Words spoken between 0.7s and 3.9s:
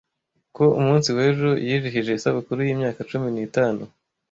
munsi w'ejo yijihije isabukuru y'imyaka cumi n'itanu.